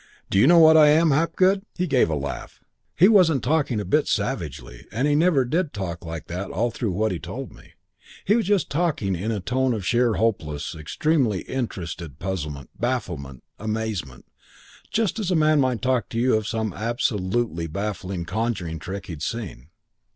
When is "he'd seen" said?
19.05-19.67